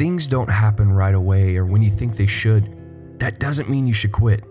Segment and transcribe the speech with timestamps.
[0.00, 2.74] things don't happen right away or when you think they should,
[3.18, 4.42] that doesn't mean you should quit.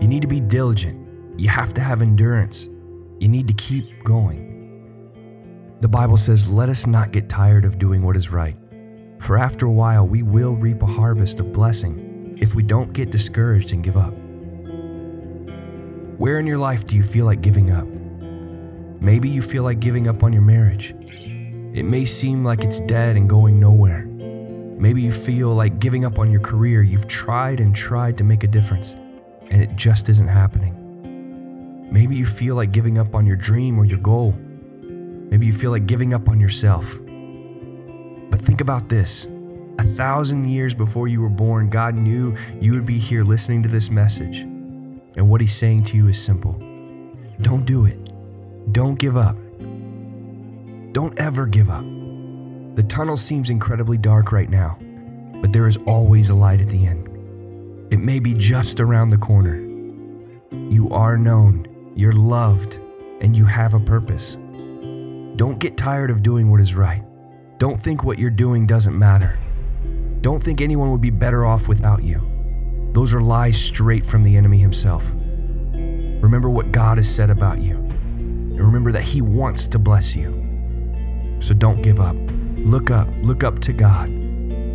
[0.00, 1.38] You need to be diligent.
[1.38, 2.70] You have to have endurance.
[3.18, 5.76] You need to keep going.
[5.82, 8.56] The Bible says, Let us not get tired of doing what is right,
[9.18, 13.10] for after a while we will reap a harvest of blessing if we don't get
[13.10, 14.14] discouraged and give up.
[16.18, 17.86] Where in your life do you feel like giving up?
[19.02, 20.94] Maybe you feel like giving up on your marriage.
[21.74, 24.08] It may seem like it's dead and going nowhere.
[24.82, 26.82] Maybe you feel like giving up on your career.
[26.82, 28.94] You've tried and tried to make a difference,
[29.48, 31.88] and it just isn't happening.
[31.88, 34.32] Maybe you feel like giving up on your dream or your goal.
[34.82, 36.98] Maybe you feel like giving up on yourself.
[38.28, 39.28] But think about this
[39.78, 43.68] a thousand years before you were born, God knew you would be here listening to
[43.68, 44.38] this message.
[44.38, 46.60] And what He's saying to you is simple
[47.40, 48.00] don't do it.
[48.72, 49.36] Don't give up.
[50.92, 51.84] Don't ever give up.
[52.74, 54.78] The tunnel seems incredibly dark right now,
[55.40, 57.08] but there is always a light at the end.
[57.92, 59.56] It may be just around the corner.
[60.70, 62.80] You are known, you're loved,
[63.20, 64.38] and you have a purpose.
[65.36, 67.04] Don't get tired of doing what is right.
[67.58, 69.38] Don't think what you're doing doesn't matter.
[70.22, 72.26] Don't think anyone would be better off without you.
[72.92, 75.04] Those are lies straight from the enemy himself.
[75.74, 81.36] Remember what God has said about you, and remember that He wants to bless you.
[81.40, 82.16] So don't give up.
[82.64, 84.08] Look up, look up to God.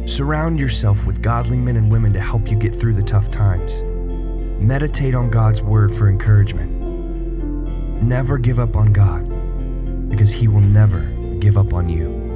[0.10, 3.82] Surround yourself with godly men and women to help you get through the tough times.
[4.62, 6.72] Meditate on God's word for encouragement.
[8.04, 11.02] Never give up on God because He will never
[11.40, 12.27] give up on you.